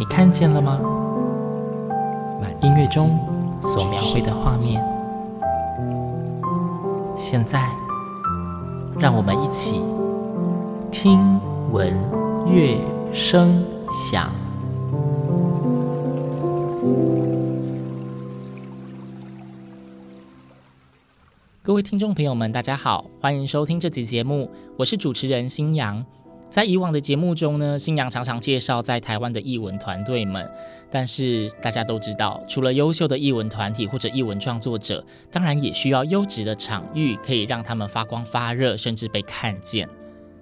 [0.00, 0.80] 你看见了吗？
[2.40, 3.18] 万音乐中
[3.60, 4.82] 所描绘的画面，
[7.18, 7.68] 现在，
[8.98, 9.82] 让我们一起
[10.90, 11.38] 听
[11.70, 11.94] 闻
[12.46, 12.78] 乐
[13.12, 14.30] 声响。
[21.60, 26.02] 各位听众朋友们，大家好，欢迎收听这集节目，我是主持人星洋。
[26.50, 30.50] 在以往的节目中呢，新娘常常介绍在台湾的艺文团队们，
[30.90, 39.88] 但是大家都知道，除了优秀的艺文团体或者艺文创作者，当然也需要优质的场域，可以让他们发光发热，甚至被看见。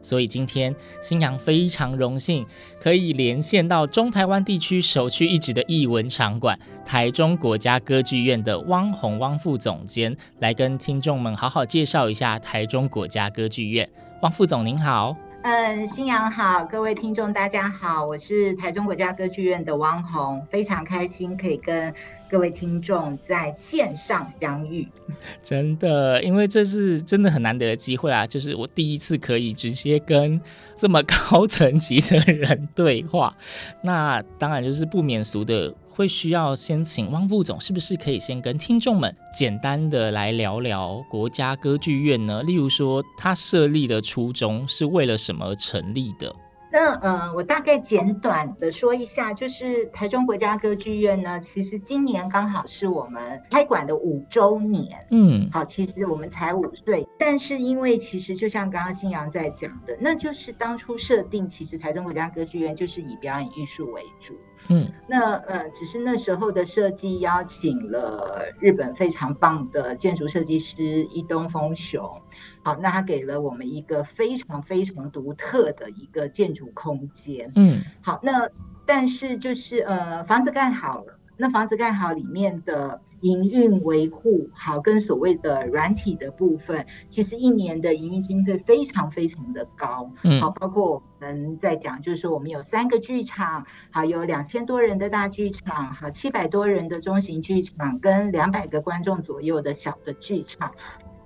[0.00, 2.46] 所以今天新娘非常荣幸，
[2.80, 13.86] 可以连线到中台湾地区首屈一指的艺文场馆——台中国家歌剧院的汪宏汪副总监，来跟听众们好好介绍一下台中国家歌剧院。
[14.22, 15.14] 汪副总您好。
[15.42, 21.94] 嗯，星洋好，各位听众大家好，我是台中国家歌剧院的汪红，非常开心可以跟
[22.28, 24.86] 各位听众在线上相遇。
[25.40, 30.40] 真的，因为这是真的很难得的机会啊，就是我第一次可以直接跟
[30.74, 33.34] 这么高层级的人对话，
[33.82, 35.72] 那当然就是不免俗的。
[35.98, 42.40] 会需要先请汪副总，是不是可以先跟听众们简单的来聊聊国家歌剧院呢？
[42.44, 46.32] 例如说，它设立的初衷是为了什么成立的？
[46.70, 54.98] 那呃，我大概简短的说一下，就是台中国家歌剧院呢，其实今年刚好是我们开馆的五周年。
[55.10, 64.38] 嗯，好，其实我们才五岁，但是因为其实就像刚刚新阳在讲的，那就是当初设定，其实台中国家歌剧院就是以表演艺术为主。
[64.68, 70.74] 嗯，那呃，只是那时候的设计邀请了日本非常棒的建筑设计师
[71.12, 72.20] 伊东丰雄。
[72.62, 77.50] 好，那它给了我们一个非常非常独特的一个建筑空间。
[77.54, 78.48] 嗯，好，那
[78.86, 90.10] 但是就是呃，房子盖好了，那房子盖好里面的营运维护，好跟所谓的软体的部分，其实一年的营运经费非常非常的高。
[90.22, 100.72] 嗯，好，包括我们在讲，就是说我们有三个剧场，好有两千多人的大剧场，好七百多人的中型剧场，跟两百个观众左右的小的剧场。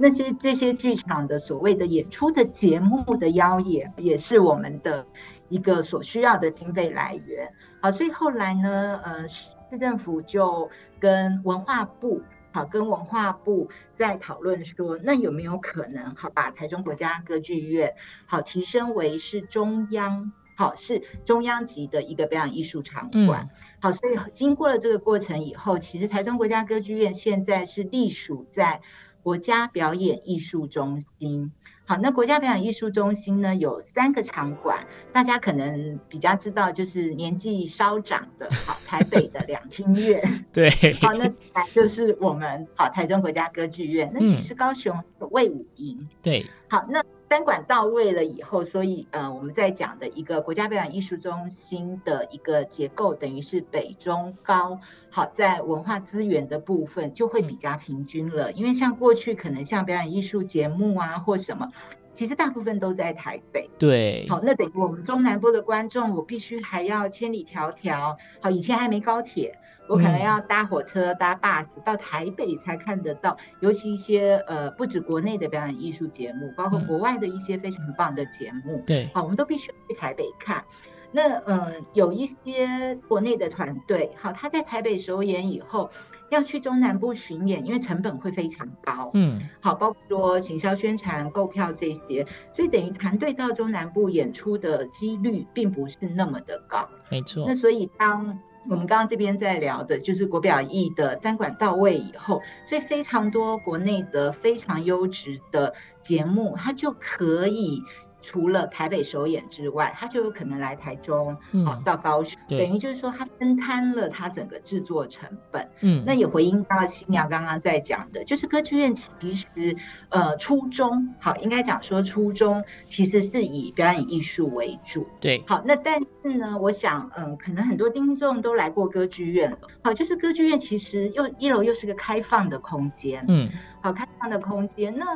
[0.03, 5.07] 那些这些剧场的所谓的演出的节目的邀演，也是我们的
[5.49, 7.53] 一个所需要的经费来源。
[7.81, 10.69] 好，所以后来呢，呃，市政府就
[10.99, 12.21] 跟文化部，
[12.51, 17.95] 好，跟文化部在讨论说，那有没有可能，好，把台中国家歌剧院，
[18.27, 23.49] 好，提升为是中央，好，是中央级的一个表演艺术场馆。
[23.53, 28.81] 嗯、好，所以经过了这个过程以后，其实台中国家歌剧院现在是隶属在。
[29.23, 31.53] 国家表演艺术中心，
[31.85, 40.69] 好，那国家表演艺术中心呢，有三个场馆，大家可能比较知道，就是年纪稍长的， 好，台北的两厅院， 对，
[41.01, 41.31] 好，那
[41.73, 47.03] 就是我们好台中国家歌剧院，那其实高雄的魏武营，对，好，那。
[47.33, 54.79] 三馆到位了以后，所以呃，我们在讲的一个国家表演艺术中心的一个结构，等于是北中高，
[55.09, 58.53] 好，在文化资源的部分就会比较平均了。
[58.53, 61.73] 因为像过去可能像表演艺术节目啊或什么，
[62.15, 63.69] 其实大部分都在台北。
[63.79, 69.59] 对，好，那等于我们中南部的观众，我必须还要千里迢迢，好，以前还没高铁。
[69.89, 78.77] 我可能要搭火车、搭 bus 到台北才看得到，尤其一些呃，不止国内的表演艺术节目，包括国外的一些非常棒的节目。
[78.77, 80.65] 嗯、对，好，我们都必须去台北看。
[81.11, 85.91] 那呃，有一些国内的团队，好，他在台北首演以后，
[86.33, 89.11] 要去中南部巡演，因为成本会非常高。
[89.13, 96.89] 嗯，好，包括说行销宣传、购票这些，所以等于团队到中南部演出的几率并不是那么的高。
[97.11, 97.45] 没错。
[97.47, 98.39] 那所以当
[98.71, 107.83] 我们刚刚这边在聊的，就是国表艺的单管到位以后，所以非常多国内的非常优质的节目，它就可以
[108.23, 115.69] 除了台北首演之外，他就有可能来台中，嗯、啊，到高雄，等于就是说他分摊了他整个制作成本。
[115.81, 119.77] 嗯，那也回应到新娘刚刚在讲的，就是歌剧院其实
[120.09, 125.07] 呃初衷，好，应该讲说初衷其实是以表演艺术为主。
[125.21, 133.51] 对，好，那但是呢，我想，嗯，可能很多听众都来过歌剧院了，好，就是歌剧院其实又一楼又是个开放的空间，嗯，
[133.83, 135.07] 好，开放的空间，那。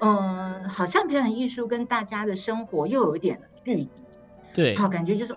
[0.00, 3.88] 嗯，好像表演艺术跟大家的生活又有一点距离，
[4.54, 5.34] 对，好，感觉就是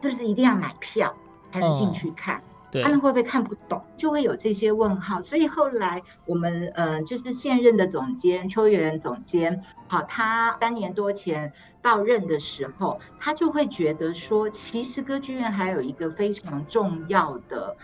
[0.00, 1.14] 是不是一定要买票
[1.50, 2.38] 才能进去看？
[2.38, 3.82] 哦、对，他们会不会看不懂？
[3.96, 5.20] 就会有这些问号。
[5.20, 11.52] 所以后来我们呃，就是现任的总监邱元总监，好，他三年多前
[11.82, 17.76] 到任的时候，他就会觉得说，其实歌剧院还有一个非常重要的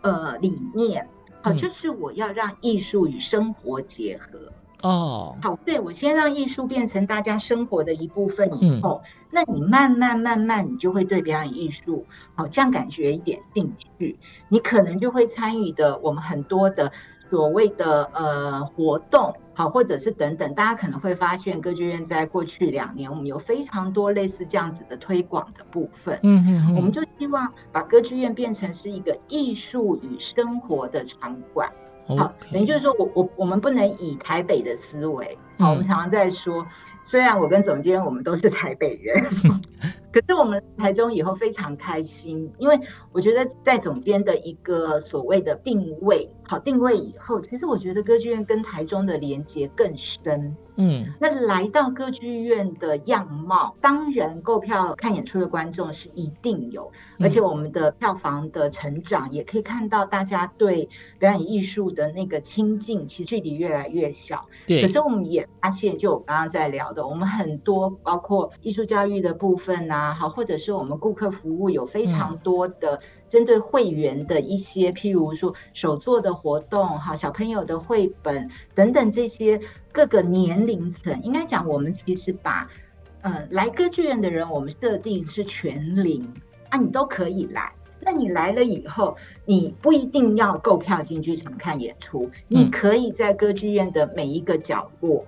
[0.00, 1.08] 呃理念，
[1.42, 4.50] 好，就是我要让艺术与生活结合。
[4.84, 12.04] 嗯哦，好，对，我先让艺术变成大家生活的一部分以后，嗯、那你慢慢慢慢，你就会对表演艺术
[12.34, 16.92] 好这样感觉一点兴趣，你可能就会参与的我们很多的
[17.30, 31.72] 所谓的呃活动，好，或者是等等，大家可能会发现歌剧院在过去两年，我们有非常多类似这样子的推广的部分，嗯嗯嗯，我们就希望把歌剧院变成是一个艺术与生活的场馆。
[32.06, 36.66] 好，等于就是说我我我们不能以台北的思维，好，我们常常在说，
[37.04, 39.22] 虽然我跟总监我们都是台北人，
[40.12, 42.78] 可是我们台中以后非常开心，因为
[43.12, 50.56] 我觉得在总监的一个所谓的定位，好，定位以后，其实我觉得歌剧院跟台中的连接更深。
[50.76, 56.90] 嗯，那来到歌剧院的样貌，当然购票看演出的观众是一定有，
[57.20, 60.88] 而且我们的票房的成长也可以看到大家对
[61.20, 64.46] 表演艺术的那个亲近，其实距离越来越小。
[64.66, 73.00] 对，可是我们也发现，就我刚刚在聊的，我们很多包括艺术教育的部分啊，好，或者是我们顾客服务有非常多的。
[73.30, 79.60] 针对会员的一些，譬如说手作的活动，哈，小朋友的绘本等等这些
[79.90, 82.70] 各个年龄层，应该讲我们其实把，
[83.22, 86.32] 嗯，来歌剧院的人，我们设定是全龄
[86.68, 87.72] 啊，你都可以来。
[87.98, 95.24] 那你来了以后，你不一定要购票进剧场看演出，你可以在歌剧院的每一个角落，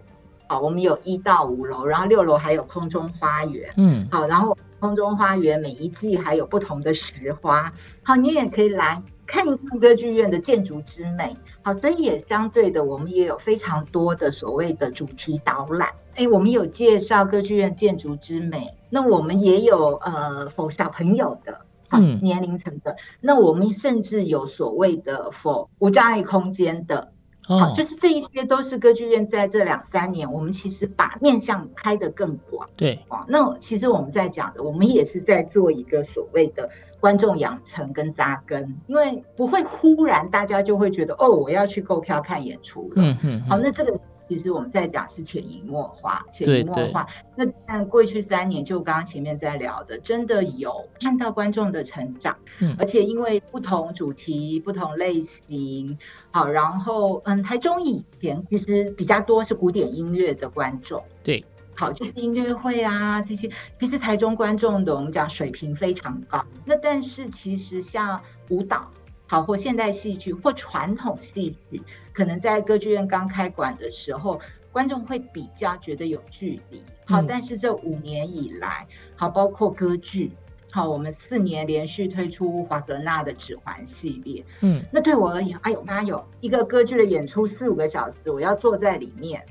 [0.47, 4.57] 好，我们有一到五楼，然后六楼还有空中花园，嗯，好，然后。
[4.79, 7.73] 空中花园每一季还有不同的石花，
[8.03, 27.13] 好，你也可以来看一看歌剧院的建筑之美，好，所以也相对的，我们也有非常多的所谓的主题导览，哎，我们有介绍歌剧院建筑之美，那我们也有呃否小朋友的，嗯，年龄层的，那我们甚至有所谓的否无障碍空间的。
[27.47, 32.69] 好，就是这一些都是歌剧院在这两三年，我们其实把面向开得更广。
[32.77, 32.99] 对，
[33.29, 42.95] 那其实我们在讲的，我们也是在做一个所谓的观众养成跟扎根，因为不会忽然大家就会觉得哦，我要去购票看演出了。
[42.97, 43.43] 嗯嗯。
[43.49, 43.97] 好，那这个。
[44.29, 47.07] 其实我们在讲是潜移默化，潜移默化。
[47.37, 52.37] 那但过去三年，就刚刚前面在聊的，真的有看到观众的成长。
[52.61, 55.99] 嗯，而且因为不同主题、不同类型，
[56.31, 61.05] 好，然后嗯，台中以前其实比较多是古典音乐的观众。
[61.23, 61.45] 对，
[61.75, 66.45] 好，就是音乐会啊这些，其实台中观众的我们讲水平非常高。
[66.65, 68.91] 那但是其实像舞蹈。
[69.29, 71.83] 好，或现代戏剧，或传统戏剧，
[72.13, 74.41] 可能在歌剧院刚开馆的时候，
[74.71, 76.83] 观众会比较觉得有距离。
[77.05, 78.87] 好，但是这五年以来，
[79.17, 80.31] 好，包括歌剧，
[80.71, 84.45] 好，我们四年连续推出华格纳的指环系列。
[84.61, 89.45] 嗯，那对我而言，哎呦妈哟，一个歌剧的演出四五个小时，我要坐在里面，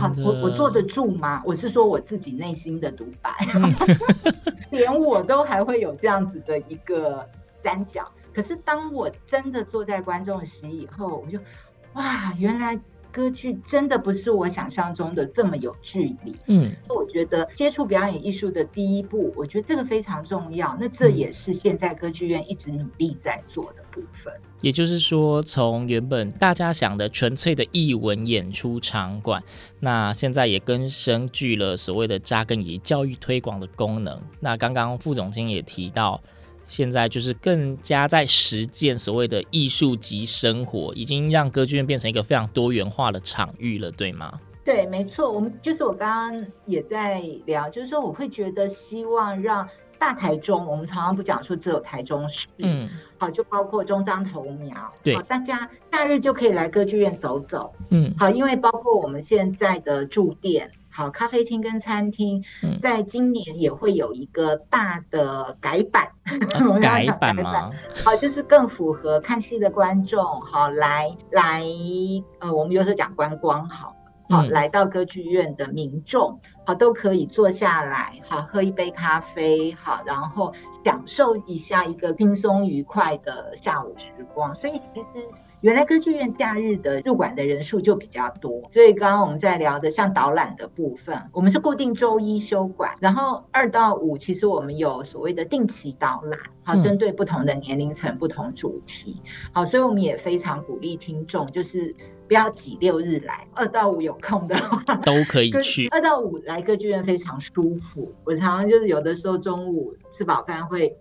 [0.00, 1.42] 好，我我坐得住吗？
[1.46, 3.72] 我是说我自己内心的独白，嗯、
[4.70, 7.26] 连我都还会有这样子的一个
[7.62, 8.10] 三角。
[8.32, 11.38] 可是当我真的坐在观众席以后，我就
[11.92, 16.34] 哇，原来歌剧真的不是我想象中的这么有距离。
[16.46, 20.74] 嗯，我觉得接触表演艺术的第一步，我觉得这个非常重要。
[20.80, 24.32] 那这也是现在歌剧院一直努力在做的部分。
[24.62, 29.42] 也就是说，从原本大家想的纯粹的艺文演出场馆，
[29.80, 34.18] 那现在也更深具了所谓的扎根以及教育推广的功能。
[34.40, 36.18] 那刚刚副总经也提到。
[36.72, 44.40] 现在就是更加在实践所谓的艺术及生活，已经让歌剧院变成一个非常多元化的场域了，对吗？
[44.64, 45.30] 对，没错。
[45.30, 52.88] 我们就是我刚刚也在聊，就是说我会觉得希望让大台中，我们常常不讲说只有台中市，嗯，
[53.18, 60.70] 好，就包括中彰投苗，对，大家假日就可以来歌剧院走走，嗯，好，因为包括我们现在的驻店。
[60.92, 67.70] 好，咖啡厅跟餐厅，嗯在今年也会有一个大的改版，啊、 改版吗？
[68.04, 71.64] 好，就是更符合看戏的观众，好来来，
[72.40, 73.96] 呃，我们有时候讲观光，好。
[74.28, 84.54] 好，来到歌剧院的民众，好，都可以坐下来，好，喝一杯咖啡，好，然后享受一下一个轻松愉快的下午时光。
[84.54, 85.26] 所以其实
[85.62, 88.68] 原来歌剧院假日的入馆的人数就比较多。
[88.72, 101.94] 所以刚刚我们在聊的像导览的部分，我们是固定周一休馆，然后二到五其实我们有所谓的定期导览，好，针对不同的年龄层、不同主题，好，所以我们也非常鼓励听众就是。
[102.28, 105.88] 不要挤六日来，二到五有空的话都可以去。
[105.88, 108.10] 二到五来歌剧院非常舒服。
[108.24, 110.96] 我常常就是有的时候中午吃饱饭会，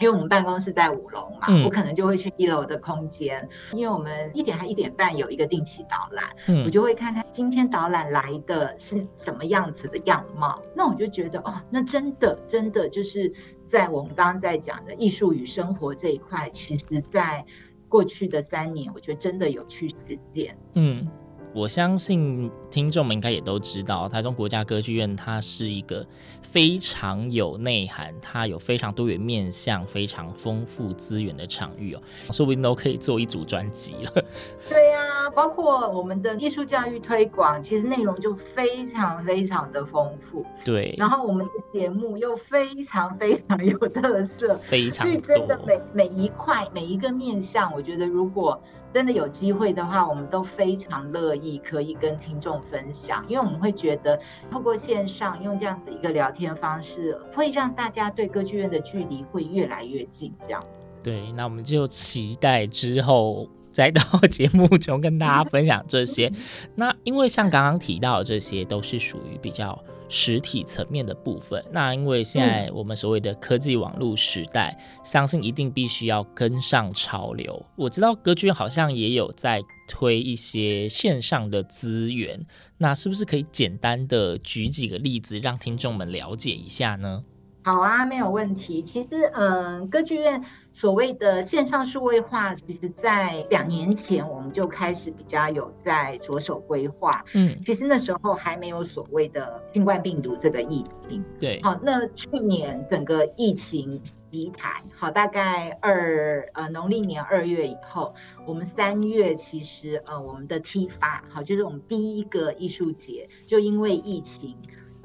[0.00, 10.60] 因为我们办公室在五楼嘛，嗯、我可能就会去一楼的空间，因为我们一点还一点半有一个定期导览，嗯、我就会看看今天导览来的是什么样子的样貌。
[10.74, 13.32] 那我就觉得哦，那真的真的就是
[13.66, 17.44] 在我们刚刚在讲的艺术与生活这一块，其实在。
[17.90, 20.54] 过去的三年，我觉得真的有去实践。
[20.74, 21.08] 嗯，
[21.54, 26.06] 我相信听众们应该也都知道，台中国家歌剧院它是一个
[26.42, 34.24] 非常有内涵、它有非常多元面向、非常丰富资源的场域哦，说不定都可以做一组专辑了。
[34.68, 40.44] 对呀、啊，包括我们的艺术教育推广，其实内容就非常非常的丰富。
[40.64, 45.20] 对，然后我们的节目又非常非常有特色，非常多。
[45.22, 48.60] 真的每每一块每一个面向，我觉得如果
[48.92, 54.18] 真的有机会的话，我们都非常乐意可以跟听众分享，因为我们会觉得
[54.50, 60.32] 透过线上用这样子一个聊天方式，会让大家对歌剧院的距离会越来越近。
[60.44, 60.62] 这样。
[61.02, 63.48] 对，那我们就期待之后。
[63.70, 66.32] 再到节目中跟大家分享这些，
[66.74, 71.64] 那因为像刚刚提到的这些都是属于比较实体层面的部分。
[71.72, 77.64] 那因为现在我们所谓的科技网络时代，相信一定必须要跟上潮流。
[77.76, 82.40] 我知道歌剧好像也有在推一些线上的资源，
[82.76, 87.24] 那是不是可以简单的举几个例子，让听众们了解一下呢？
[87.68, 88.80] 好啊，没有问题。
[88.80, 90.42] 其实，嗯、呃，歌剧院。
[90.70, 97.24] 所谓的线上数位化，其实，在两年前我们就开始比较有在着手规划。
[97.34, 101.24] 嗯，其实那时候还没有所谓的新冠病毒这个疫情。
[101.40, 108.14] 对，好，那去年整个疫情离台，好，大概二呃农历年二月以后，
[108.46, 114.54] 我们三月其实呃我们的 TIFA，好，就是我们第一个艺术节，就因为疫情，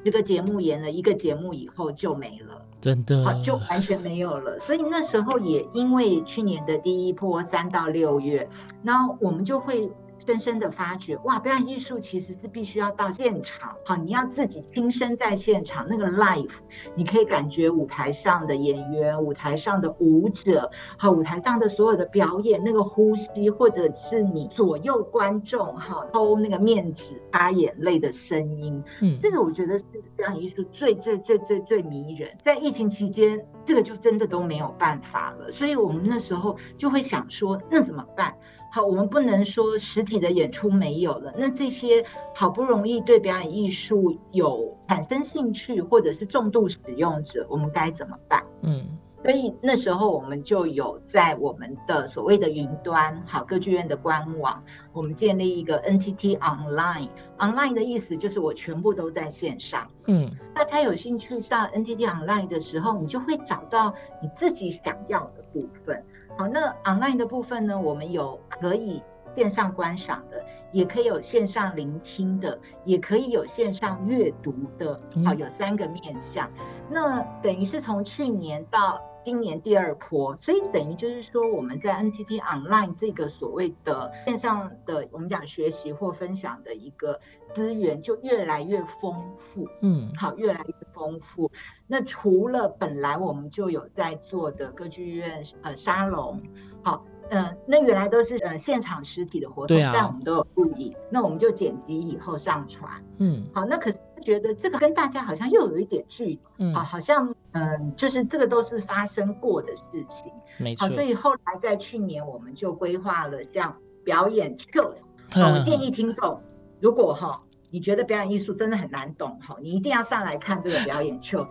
[0.03, 2.65] 这个节目演了一个节目以后就没了。
[2.81, 4.59] 真的，好，就完全没有了。
[4.59, 8.49] 所以那时候也因为去年的第一波三到六月，
[8.81, 9.91] 那我们就会。
[10.25, 16.59] 深深的发觉，哇，表演艺术其实是必须要到现场，好，你要自己亲身在现场，那个 life，
[16.95, 32.37] 你可以感觉舞台上的演员、舞台上的舞者，好，舞台上的所有的表演，那个呼吸，或者是你左右观众，哈，偷那个面纸、擦眼泪的声音，嗯，这个我觉得是表演艺术最最最最最迷人。
[32.41, 38.35] 在疫情期间，这个就真的都没有办法了，所以我们那时候就会想说，那怎么办？
[38.75, 42.03] 好，我们不能说实体的演出没有了，那这些
[42.33, 48.43] 好不容易对表演艺术有产生兴趣或者是重度使用者，我们该怎么办？
[48.63, 57.09] 嗯，所以那时候我们就有在我们的所谓的云端，好，歌剧院的官网，我们建立一个 NTT Online。
[57.37, 59.87] Online 的意思就是我全部都在线上。
[60.07, 66.03] 嗯，大家有兴趣上 NTT Online 的时候，你就会找到你自己想要的部分。
[66.37, 67.79] 好，那 online 的部分呢？
[67.79, 69.01] 我们有可以
[69.35, 74.99] 线上观赏的，也可以有线上聆听的，也可以有线上阅读的。
[75.25, 76.49] 好，有三个面向。
[76.89, 87.19] 那等于是从去年到今年第二波，所以等于就是说，我们在 NTT Online 这个所谓的线上的我们讲学习或分享的一个
[87.55, 89.67] 资源就越来越丰富。
[89.81, 91.51] 嗯，好，越来越丰富。
[91.87, 96.41] 那除了本来我们就有在做的歌剧院呃沙龙，
[96.81, 103.03] 好，呃，那原来都是呃现场实体的活动，但我们都有录影，那我们就剪辑以后上传。
[103.17, 110.87] 嗯，好，那可是觉得这个跟大家好像又有一点距离，嗯，好，好像嗯、呃，就是这个都是发生过的事情，没错。
[110.87, 115.01] 好，所以后来在去年我们就规划了像表演 Choose，
[115.35, 116.41] 我建议听众
[116.79, 117.41] 如果哈
[117.73, 121.47] 你觉得表演艺术真的很难懂哈，你一定要上来看这个表演 show，。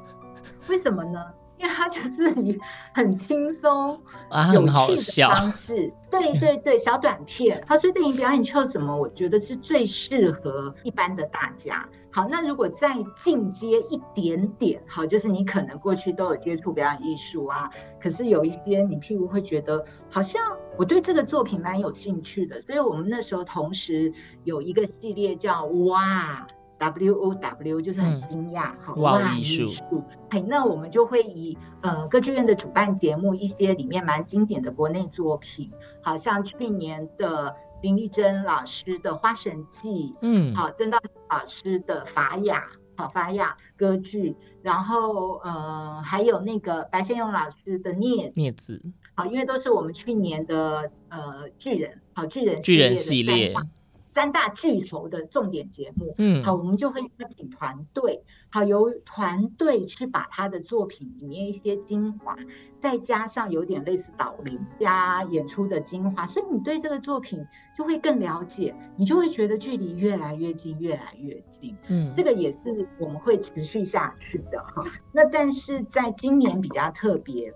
[0.69, 1.19] 为什么呢？
[1.63, 2.59] 因为它就是以
[2.93, 3.99] 很轻松、
[4.31, 7.63] 啊，很好笑的方式， 对对对，小短片。
[7.69, 11.89] 好，所以电影表演秀什么，我觉得是最适合一般的大家。
[12.11, 17.71] 好，那如果再进阶一点点，好，就是你可能过去都有接触表演艺术啊，
[18.03, 20.43] 可是有一些你譬如会觉得，好像
[20.77, 26.45] 我对这个作品蛮有兴趣的，所以我们那时候同时有一个系列叫哇。
[26.83, 35.71] W O W 就是很惊讶，好、嗯、哇艺术，哎，那我们就会以呃歌剧院的主办节目一些里面蛮经典的国内作品，
[36.03, 39.89] 好像去年的林丽珍老师的《花神记》，
[40.23, 42.65] 嗯，好曾道新老师的法雅，
[42.97, 48.83] 好法雅歌剧，然后呃还有那个白先勇老师的镊镊子，
[49.15, 53.55] 好，因为都是我们去年的呃巨人，好巨人巨人系列。
[54.15, 62.37] 三大巨头的重点节目，嗯，好，我们就会邀请团队，好，由团队去把他的作品里面一些精华，
[62.79, 72.59] 再加上有点类似导聆加演出的精华，所以你对这个作品就会更了解，你就会觉得距离越来越近，越来越近，嗯，这个也是
[72.99, 74.85] 我们会持续下去的哈。
[75.13, 77.47] 那但是在今年比较特别，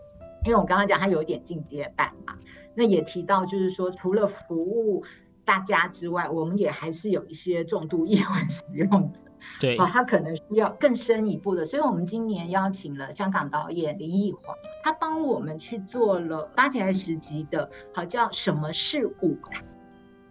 [0.45, 2.39] 因为我刚刚讲它有一点进阶版嘛，
[2.75, 5.05] 那也提到就是说除了服务。
[5.47, 9.23] 大家之外，我们也还是有一些重度夜晚使用者，
[9.61, 19.65] 对，他可能需要更深一步的，所以我们今年邀请了香港导演林奕华，他帮我们去做了八集还是十集的，好叫什么是舞台？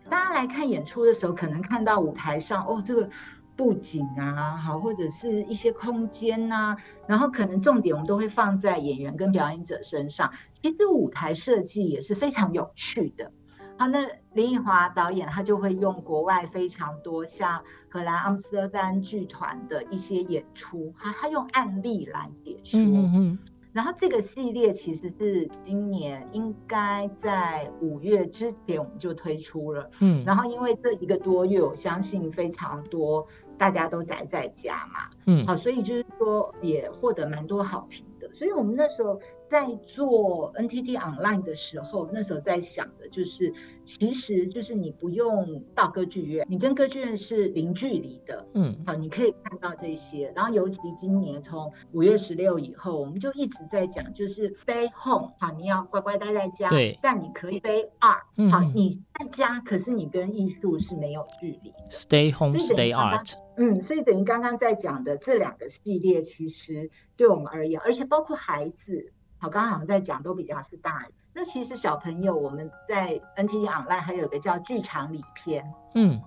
[0.10, 3.10] 大家来看演出的时候，可能看到舞台上哦，这个
[3.56, 13.32] 布景啊，好，或者是一些空间呐、啊，然后可能重点我们都会放在演员跟表演者身上，其实舞台设计也是非常有趣的。
[13.78, 22.78] 好，那林奕华导演他就会用国外非常多像荷兰阿姆斯特丹剧团的一些演出，他他用案例来演出。
[22.78, 23.40] 嗯嗯。
[23.74, 29.90] 然后这个系列其实是今年应该在五月之前我们就推出了。
[30.00, 30.24] 嗯。
[30.24, 33.28] 然后因为这一个多月，我相信非常多
[33.58, 35.10] 大家都宅在家嘛。
[35.26, 35.46] 嗯。
[35.46, 38.34] 好，所以就是说也获得蛮多好评的。
[38.34, 39.20] 所以我们那时候。
[39.50, 43.54] 在做 NTT Online 的时候，那时候在想的就是，
[43.86, 50.32] 其实就是你不用到歌剧院，你跟歌剧院是零距离的，嗯，好，你可以看到这些。
[50.36, 69.12] 然后尤其今年从五月十六以后，我们就一直在讲，就是 Stay Home，好，你要乖乖待在家，对，但你可以 Stay Art，好，你在家，可是你跟艺术是没有距离，Stay Home，Stay Art，嗯，所以等于刚刚在讲的这两个系列，其实对我们而言，而且包括孩子。
[69.46, 71.12] 好，刚刚好像在讲都比较是大人。
[71.32, 76.20] 那其实小朋友，我们在 NTT Online 还有个叫剧场里篇，嗯，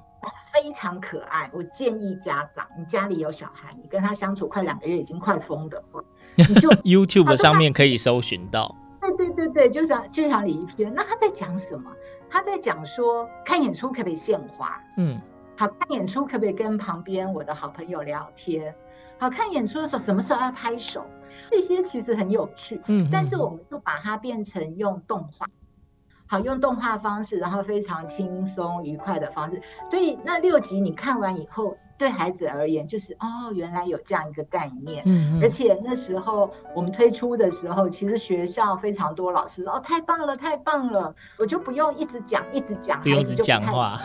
[0.52, 1.50] 非常可爱。
[1.52, 6.00] 我建议家长，你家里有小孩，你跟他相处快两个月，已经快疯的话，
[6.36, 8.72] 你就 YouTube 上面可以搜寻到。
[9.00, 10.94] 对对对对，就是剧场里一篇。
[10.94, 11.90] 那他在讲什么？
[12.30, 14.80] 他在讲说，看演出可不可以献花？
[14.96, 15.20] 嗯，
[15.56, 18.72] 好，看演出可不可以跟旁边我的好朋友聊天？
[19.18, 21.04] 好，看演出的时候，什么时候要拍手？
[21.50, 25.46] 这些其实很有趣，嗯，但是我们就把它变成用动画，
[26.26, 29.60] 好，用动画方式，然后非常轻松愉快的方式。
[29.90, 44.00] 所以那六集你看完以后，对孩子而言就是哦，原来有这样一个概念，嗯，而且那时候我们推出的时候，其实学校非常多老师哦，太棒了，太棒了，我就不用一直讲，一直讲，不用一直讲话。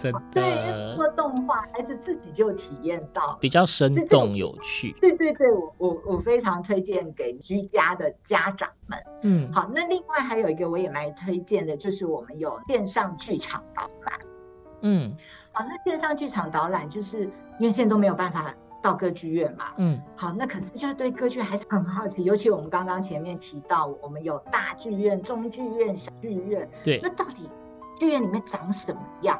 [0.00, 4.96] 真的，对，做动画，孩子自己就体验到比较生动有趣。
[4.98, 8.98] 对对对，我我我非常推荐给居家的家长们。
[9.22, 14.20] 嗯，好，那另外还有一个我也蛮推荐的，就是我们有线上剧场导览。
[14.80, 15.14] 嗯，
[15.52, 17.24] 好，那线上剧场导览就是
[17.58, 19.66] 因为现在都没有办法到歌剧院嘛。
[19.76, 26.66] 嗯，好，那可是就是对歌剧还是很好奇，尤其我们刚刚前面提到，我们有大剧院、中剧院、小剧院。
[26.82, 27.46] 对，那到底
[27.98, 29.38] 剧院里面长什么样？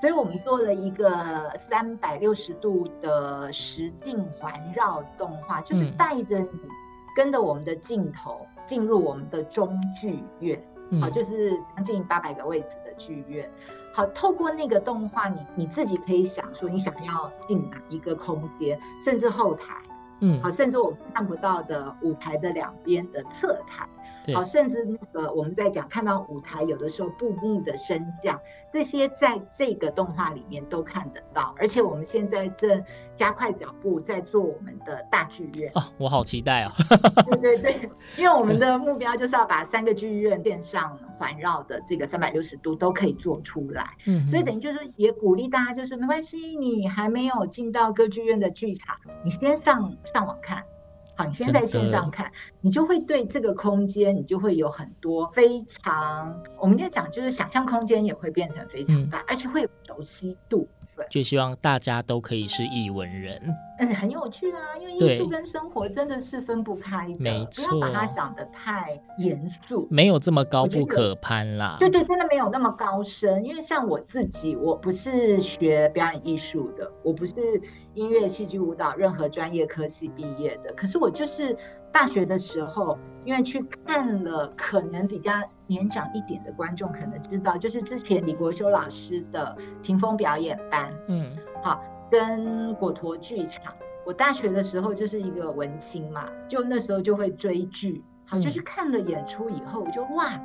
[0.00, 6.48] 所以我们做了一个三百六十度的实境环绕动画，就是带着你
[7.14, 10.58] 跟着我们的镜头进入我们的中剧院，
[11.00, 13.48] 好，就是将近八百个位置的剧院。
[13.92, 19.74] 好，透过那个动画，你你自己可以想说你想要进哪一个空间，甚至后台，
[20.20, 23.86] 嗯，好，甚至我们看不到的舞台的两边的侧台，
[24.34, 28.40] 好，甚至那个我们在讲看到舞台有的时候布幕的升降。
[28.72, 32.84] 这些在这个动画里面都看得到，而且我们现在正
[33.16, 36.70] 加快脚步在做我们的大剧院哦，我好期待哦！
[37.26, 50.62] 对对对，因为我们的目标就是要把三个剧院线上环绕的这个三百六十度都可以做出来，嗯，所以等于就是也鼓励大家，就是没关系，你还没有进到歌剧院的剧场，你先上上网看。
[51.20, 60.66] 好，你先在线上看，你就会对这个空间，你就会有很多非常，我们应该讲就是想象空间也会变成非常大，嗯、而且会有熟悉度。
[61.08, 63.40] 就希望大家都可以是译文人，
[63.78, 71.76] 但是很有趣啊，因为艺术跟生活真的是分不开的，没错，不要把它想得太严肃，没有这么高不可攀啦。
[71.78, 77.34] 对对，真的没有那么高深，因为像我自己，我不是学表演艺术的，我不是
[77.94, 81.56] 音乐、戏剧、舞蹈任何专业科系毕业的，可是我就是。
[81.92, 85.32] 大学的时候，因为去看了，可能比较
[85.70, 91.30] 年长一点的观众可能知道，就是之前李国修老师的屏风表演班，嗯，
[91.62, 91.80] 好，
[92.10, 93.72] 跟果陀剧场。
[94.04, 100.40] 我大学的时候就是一个文青嘛，就那时候就会追剧，好，就是看了演出以后，我就哇，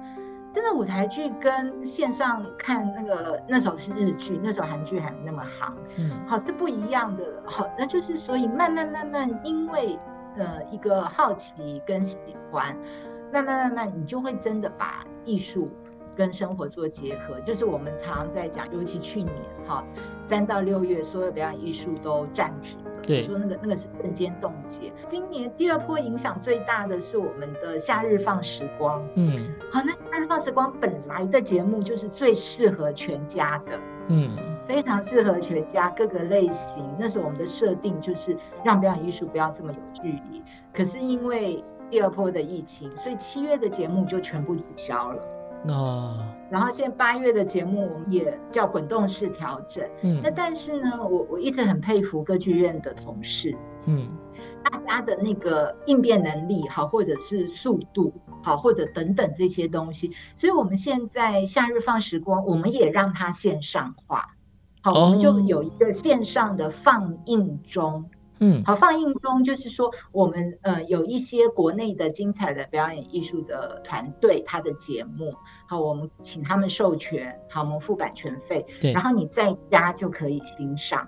[0.54, 9.98] 真的舞台剧跟线上看那个那时候是日剧，那时候韩剧还没那么行，嗯，好，是不一样的，好，那就是所以慢慢慢慢因为。
[10.38, 12.18] 呃，一个好奇跟喜
[12.52, 12.76] 欢，
[13.34, 15.70] 慢慢慢慢，你就会真的把艺术
[16.16, 17.40] 跟生活做结合。
[17.42, 19.36] 就是我们常常在讲，尤其去年
[19.68, 19.84] 哈，
[20.24, 22.92] 三到六月，所有表演艺术都暂停了。
[23.04, 24.92] 对，说那个那个是瞬间冻结。
[25.04, 29.06] 今年第二波影响最大的是我们的夏日放时光。
[29.16, 33.80] 嗯，好，那夏日放时光本来的节目就是最适合全家的。
[34.08, 34.38] 嗯。
[34.68, 36.84] 非常适合全家各个类型。
[36.98, 40.42] 那时候我们的设定就是让表演艺术不要这么有距离。
[40.74, 45.24] 可是因为第二波的疫情，所以七月的节目就全部取消了。
[45.70, 46.18] 哦。
[46.50, 49.84] 然后现在八月的节目我们也叫滚动式调整。
[50.04, 50.22] 嗯。
[50.24, 53.56] 那但是呢，我我一直很佩服歌剧院的同事。
[53.86, 54.18] 嗯。
[54.64, 60.12] 大家的那个应变能力好，或者是速度好，或者等等这些东西。
[60.36, 64.36] 所以我们现在夏日放时光，我们也让它线上化。
[64.82, 68.06] 好，我们就有一个线上的放映中，
[68.40, 75.34] 嗯，好，放映中就是说，我们呃有一些国内的精彩的表演艺术的团队，他的节目，
[75.68, 81.08] 好，我们请他们授权，好，我们付版权费，对，然后你在家就可以欣赏，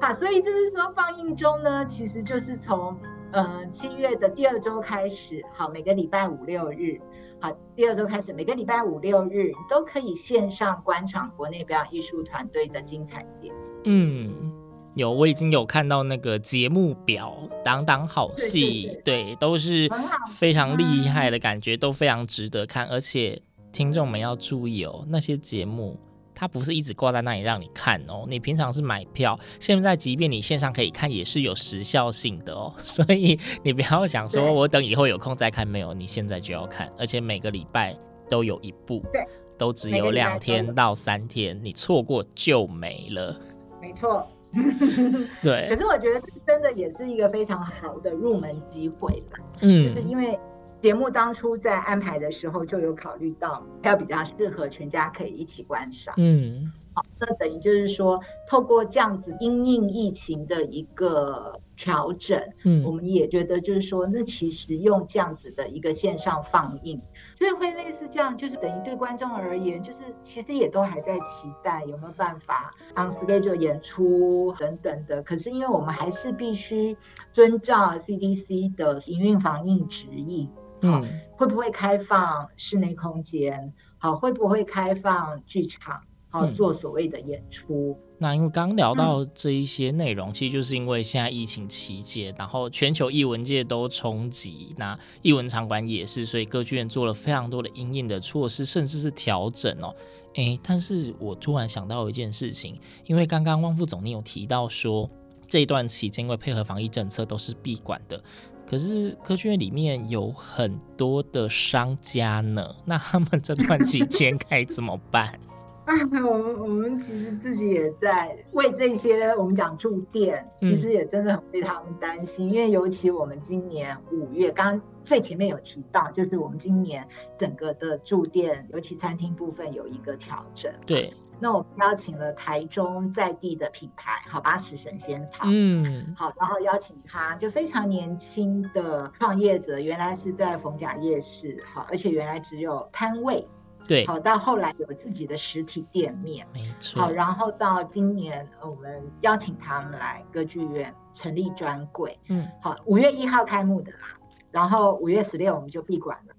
[0.00, 2.96] 好，所以就是说放映中呢，其实就是从
[3.32, 7.00] 呃七月的第二周开始，好，每个礼拜五六日。
[7.40, 13.58] 好，第二周开始，每个礼拜五六日你都可以线上观赏国内表演艺术团队的精彩节目。
[13.82, 14.52] 嗯，
[14.94, 19.88] 有，我已经有看到那个节目表，档档好戏，对，都是
[20.34, 22.86] 非常厉害的感觉，都非常值得看。
[22.86, 23.40] 而且
[23.72, 25.98] 听众们要注意哦，那些节目。
[26.34, 37.94] 它不是一直挂在那里让你看哦，你平常是买票，现在即便你线上可以看，也是有时效性的哦， 所以你不要想说我等以后有空再看，没有，你现在就要看，而且每个礼拜
[38.28, 39.24] 都有一部，对，
[39.56, 43.38] 都只有两天到三天，你错过就没了，
[43.80, 44.26] 没错，
[45.42, 45.68] 对。
[45.70, 50.38] 可是我觉得真的也是一个非常好的入门机会吧，嗯，就是因为。
[50.82, 56.12] 节目当初在安排的时候就有考虑到，要比较适合全家可以一起观赏。
[56.18, 67.00] 嗯，好，那等于就是说，透过这样子因应疫情的一个调整，嗯，我们也觉得就是说，那其实用这样子的一个线上放映，
[67.36, 75.22] 所以会类似这样，就是等于对观众而言，就是其实也都还在期待有没有办法 on schedule 演出等等的。
[75.22, 76.96] 可是因为我们还是必须
[77.32, 80.50] 遵照 CDC 的营运防疫指引。
[80.84, 81.04] 嗯，
[81.36, 83.72] 会不会开放室内空间？
[83.98, 86.02] 好，会不会开放剧场？
[86.28, 87.96] 好，做所谓的演出。
[88.00, 99.92] 嗯、那因为刚聊到这一些内容，嗯、其实就是因为现在疫情期间，然后全球艺文界都冲击，那艺文场馆也是，所以歌剧院做了非常多的应应的措施，甚至是调整哦。
[100.36, 105.10] 诶，但是我突然想到一件事情，因为刚刚汪副总你有提到说，
[105.48, 108.22] 这一段期间因为配合防疫政策都是闭馆的。
[108.64, 115.38] 可是歌剧院里面有很多的商家呢，那他们这段期间该怎么办？
[115.84, 115.94] 啊，
[116.28, 130.72] 我们我们其实自己也在为这些我们讲住店，其实也真的很为他们担心，嗯、因为尤其我们今年五月，刚刚最前面有提到，就是我们今年整个的住店，尤其餐厅部分有一个调整。
[130.86, 131.12] 对。
[131.40, 143.44] 那我们邀请了台中在地的品牌，好八十神仙草，嗯，好，然后邀请他，就非常年轻的创业者，原来是在逢甲夜市，好，而且原来只有摊位，
[143.86, 154.18] 对，好，到后来有自己的实体店面，没错，好，然后到今年我们邀请他们来歌剧院成立专柜，嗯，好，五月一号开幕的啦。
[154.50, 156.34] 然后五月十六我们就闭馆了，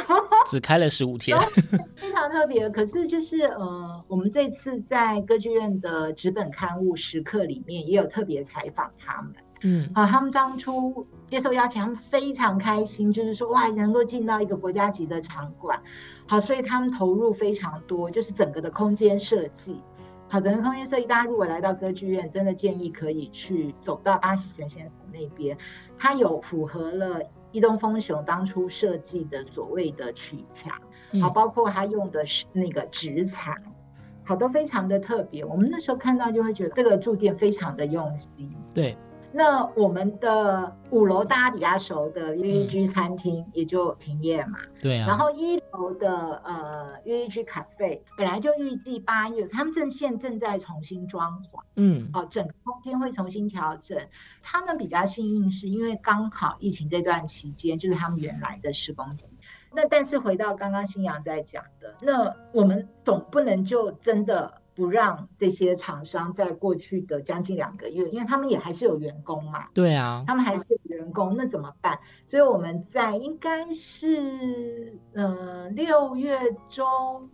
[0.48, 1.38] 只开了十五天，
[1.94, 2.70] 非常特别。
[2.70, 15.82] 可是就是呃，我们这次在歌剧院的纸本刊物时刻里面也有特别采访他们，嗯，啊，他们当初接受邀请，他们非常开心，就是说哇，能够进到一个国家级的场馆，
[16.30, 19.82] 好，所以他们投入非常多，就是整个的空间设计，
[20.28, 25.58] 好，整个空间设计，大家如果来到歌剧院，真的建议可以去走到巴西神仙府那边，
[25.98, 30.72] 它有符合了伊东丰雄当初设计的所谓的曲墙，
[31.20, 33.56] 好，包括他用的是那个植材，
[34.22, 35.44] 好，都非常的特别。
[35.44, 38.96] 我们那时候看到就会觉得这个驻店非常的用心，对。
[39.32, 45.06] 那我们的五楼大家比较熟的 UEG 餐厅也就停业嘛，嗯、对啊。
[45.06, 53.98] 然后一楼的呃 UEG 咖啡本来就预计八月，他们正现正在重新装潢，嗯，哦，整个空间会重新调整。
[54.42, 59.26] 他们比较幸运是因为刚好疫情这段期间就是他们原来的施工期。
[59.72, 64.54] 那但是回到刚刚新阳在讲的，那我们总不能就真的。
[64.74, 69.68] 不让这些厂商在过去的将近两个月，因为他们也还是有员工嘛。
[69.74, 71.98] 对啊，他们还是有员工，那怎么办？
[72.26, 77.30] 所以我们在应该是呃六月中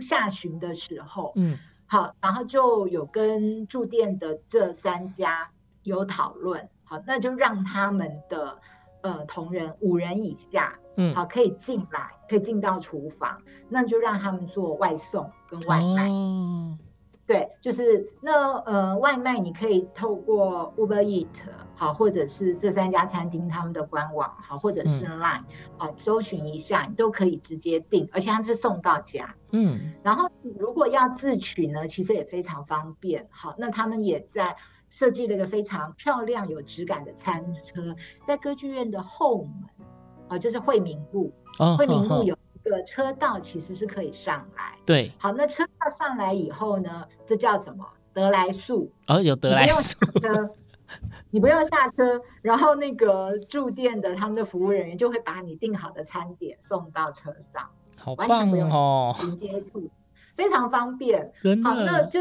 [0.00, 5.50] 下旬的时候，嗯，好，然后就有跟驻店的这三家
[5.82, 8.60] 有讨论，好，那就让他们的
[9.02, 12.10] 呃同仁五人以下，嗯，好，可以进来。
[12.28, 16.10] 可以进到厨房，那就让他们做外送跟外卖。
[16.10, 16.76] 哦、
[17.26, 21.26] 对，就是那呃外卖你可以透过 Uber Eat
[21.74, 25.40] 好，或者是这三家餐厅他们的官网好，或者是 Line
[25.78, 29.34] 好、嗯，搜寻一下，你都可以直接订，而且他们是送到家。
[29.52, 33.26] 嗯，然后如果要自取呢，其实也非常方便。
[33.30, 34.54] 好，那他们也在
[34.90, 37.94] 设计了一个非常漂亮、有质感的餐车，
[38.26, 39.52] 在歌剧院的后门。
[40.28, 41.32] 啊，就是惠民路，
[41.78, 44.76] 惠民路有一个车道，其实是可以上来。
[44.84, 47.82] 对，好，那车道上来以后呢，这叫什么？
[48.12, 48.92] 德来速。
[49.06, 49.96] 哦，有得来速。
[50.04, 50.52] 你不用下车，
[51.30, 59.90] 你不用下车，然后那个住店的他们的服务人员就会把你订好的餐点送到车上，好棒哦，零接触，
[60.36, 61.32] 非常方便。
[61.40, 61.70] 真的。
[61.70, 62.20] 好，那就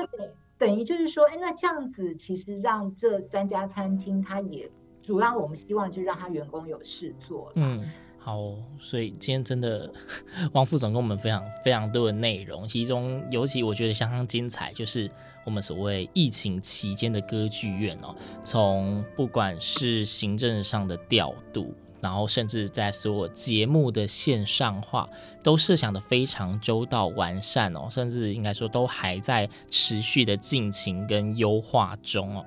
[0.58, 4.70] 等于就是说，哎，那这样子其实让这三家餐厅它也。
[5.04, 7.50] 主要我们希望就让他员工有事做。
[7.56, 8.42] 嗯，好，
[8.78, 9.90] 所以今天真的
[10.52, 15.10] 王副总跟我们分享非常多的内容，其中尤其我觉得相当精彩，就是
[15.46, 25.08] 我们所谓疫情期间的歌剧院哦，从不管是行政上的调度，然后甚至在所有节目的线上化，
[25.44, 32.46] 都设想的非常周到完善哦，甚至应该说都还在持续的进行跟优化中哦。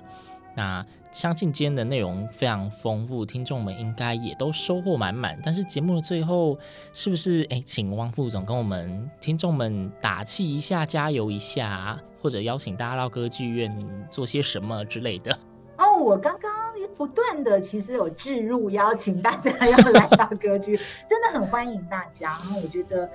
[0.55, 5.37] 那相信今天的内容非常丰富，听众们应该也都收获满满。
[5.43, 6.57] 但是节目的最后，
[6.93, 13.77] 是不是哎，请汪副总跟我们听众们打气一下，加油一下，或者邀请大家到歌剧院
[14.09, 15.37] 做些什么之类的？
[15.77, 16.70] 哦，我刚刚
[17.01, 22.27] 不断的其实有置入邀请大家 要来到歌剧，真的很欢迎大家。
[22.27, 23.09] 然后我觉得，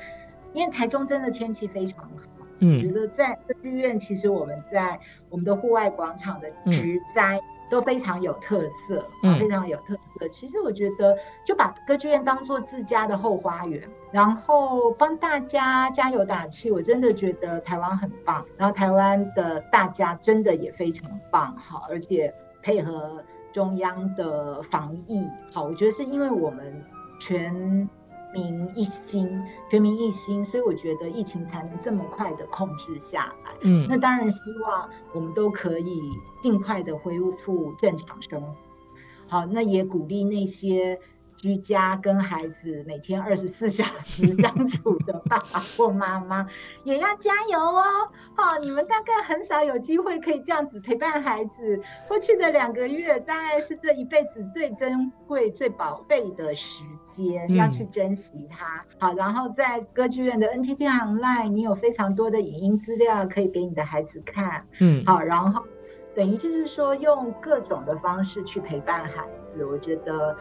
[0.53, 2.11] 因为台中真的天气非常好，
[2.59, 4.99] 嗯，我觉得在歌剧院，其实我们在
[5.31, 7.39] 我们的户外广场的植栽。
[7.39, 9.05] 嗯都非常有特色，
[9.41, 10.01] 非常有特色。
[10.21, 16.71] 嗯、其实我觉得，就把歌剧院当做自家的后花园，然后帮大家加油打气。
[16.71, 23.21] 我真的觉得台湾很棒，然后台湾的大家真的也非常棒，好，而且配合
[23.57, 26.85] 中央的防疫，好，我觉得是因为我们
[27.19, 27.89] 全。
[28.35, 33.53] 民一心，全民一心，所以我觉得疫情才能这么快的控制下来。
[33.63, 36.03] 嗯，那当然希望我们都可以
[36.43, 38.55] 尽快的恢复正常生活。
[39.27, 41.01] 好，那也鼓励那些。
[41.37, 46.47] 居家跟孩子每天二十四小时相处的爸爸或妈妈
[46.85, 47.83] 也要加油哦！
[48.35, 51.81] 好，你们大概很少有机会可以这样子陪伴孩子。
[52.09, 58.85] 过去的两个月，大概是这一辈子最珍贵、最宝贝的时间，要去珍惜它。
[58.99, 64.67] 好，然后在歌剧院的 NTT Online，你有非常多的影音资料可以给你的孩子看。
[64.81, 65.63] 嗯，好，然后
[66.15, 70.37] 等于就是说，用各种的方式去陪伴孩子，我觉得。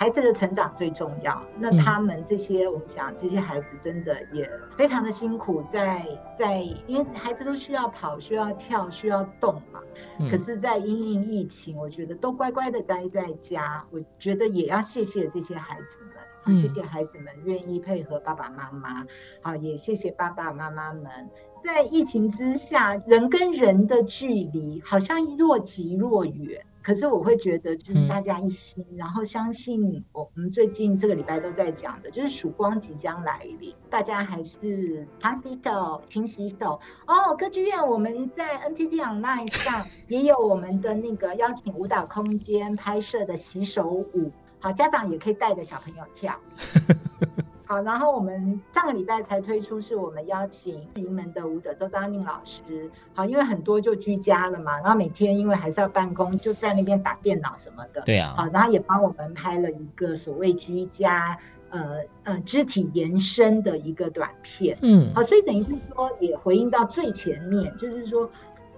[0.00, 1.42] 孩子的成长最重要。
[1.58, 5.98] 那他们这些，嗯、我们讲这些孩子真的也非常的辛苦在，
[6.38, 9.78] 在在，因为孩子都需要跑、需要跳、需要动嘛。
[10.18, 13.84] 嗯、可是，在因应疫情，我觉得都乖乖的待在家。
[13.90, 15.98] 我觉得也要谢谢这些孩子
[16.46, 19.04] 们，谢谢孩子们愿意配合爸爸妈妈。
[19.42, 21.28] 好，也谢谢爸爸妈妈们，
[21.62, 26.64] 在疫情之下，人跟人的距离好像若即若远。
[26.90, 37.36] 可是我会觉得，就是大家一心，嗯、然后相信我们最近这个礼拜都在讲的，就是曙光即将来临，大家还是常洗手、勤洗手哦。
[37.36, 46.36] 歌剧院我们在 NTT Online 上 也有我们的那个邀请舞蹈空间拍摄的洗手舞，好，家长也可以带着小朋友跳。
[47.70, 52.90] 好，然后我们上个礼拜才推出，是我们邀请云门的舞者周章宁老师。
[53.14, 58.00] 好，因为很多就居家了嘛，然后每天因为还是要办公，就在那边打电脑什么的。
[58.00, 58.34] 对啊。
[58.36, 64.76] 好，然后也帮我们拍了一个所谓居家呃呃肢体延伸的一个短片。
[64.82, 65.14] 嗯。
[65.14, 68.28] 好，所以等于是说也回应到最前面，就是说。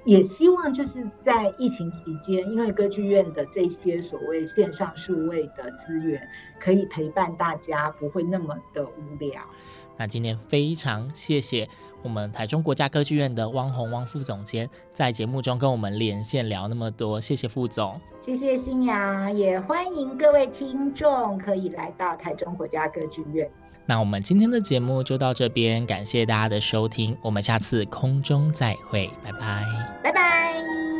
[0.04, 9.42] 也希望就是在疫情期间，因为歌剧院的这些所谓线上数位的资源，可以陪伴大家，不会那么的无聊。
[9.96, 11.68] 那今天非常谢谢
[12.02, 18.00] 我们台中国家歌剧院的汪宏汪副总监在节目中跟我们连线聊那么多，谢谢副总。
[18.20, 23.48] 谢谢新阳，也欢迎各位听众可以来到台中国家歌剧院。
[23.86, 29.66] 那我们今天的节目就到这边，感谢大家的收听，我们下次空中再会，拜拜，
[30.02, 30.91] 拜拜。